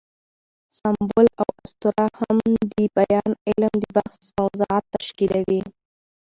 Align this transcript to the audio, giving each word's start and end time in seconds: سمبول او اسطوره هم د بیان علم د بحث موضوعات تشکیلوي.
سمبول 0.77 1.27
او 1.41 1.47
اسطوره 1.65 2.05
هم 2.19 2.37
د 2.71 2.75
بیان 2.97 3.31
علم 3.47 3.73
د 3.81 3.85
بحث 3.97 4.17
موضوعات 4.39 4.83
تشکیلوي. 4.95 5.61